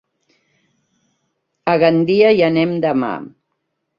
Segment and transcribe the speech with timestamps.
[1.73, 3.13] A Gandia hi anem demà.